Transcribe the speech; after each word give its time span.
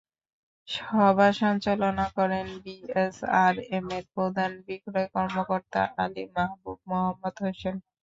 সভা 0.67 1.27
সঞ্চালনা 1.39 2.05
করেন 2.17 2.47
বিএসআরএমের 2.63 4.03
প্রধান 4.15 4.51
বিক্রয় 4.65 5.07
কর্মকর্তা 5.15 5.81
আলী 5.97 6.23
মাহবুব 6.35 6.77
মোহাম্মদ 6.89 7.35
হোসেন। 7.43 7.75